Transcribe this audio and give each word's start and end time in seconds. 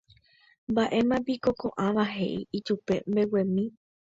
Mbaʼéma 0.71 1.15
piko 1.25 1.49
koʼãva 1.59 2.03
heʼi 2.15 2.47
ijupe 2.57 2.93
mbeguemi. 3.11 3.63